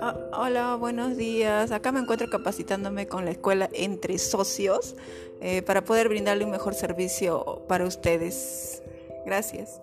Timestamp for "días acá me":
1.16-2.00